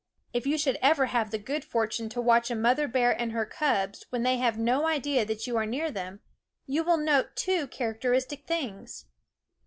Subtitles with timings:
[0.33, 3.45] If you should ever have the good fortune to watch a mother bear and her
[3.45, 6.21] cubs when they have no idea that you are near them,
[6.65, 9.05] you will note two characteristic things.